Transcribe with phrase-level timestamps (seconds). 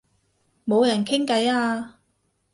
[0.65, 1.99] 冇人傾偈啊